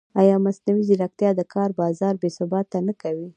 ایا 0.21 0.35
مصنوعي 0.45 0.83
ځیرکتیا 0.87 1.29
د 1.35 1.41
کار 1.53 1.69
بازار 1.79 2.13
بېثباته 2.21 2.77
نه 2.87 2.93
کوي؟ 3.01 3.27